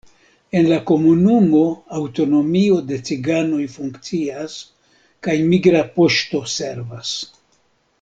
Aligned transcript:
En 0.59 0.69
la 0.69 0.77
komunumo 0.91 1.61
aŭtonomio 1.99 2.79
de 2.93 2.99
ciganoj 3.11 3.61
funkcias 3.77 4.59
kaj 5.29 5.41
migra 5.55 5.87
poŝto 6.01 6.47
servas. 6.59 7.17